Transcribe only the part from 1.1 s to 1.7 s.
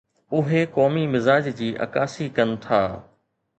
مزاج جي